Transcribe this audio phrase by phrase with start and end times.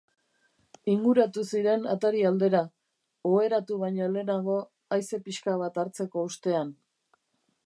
[0.93, 2.63] Inguratu ziren atari aldera,
[3.35, 4.59] oheratu baino lehenago
[4.97, 6.79] haize pixka bat hartzeko ustean.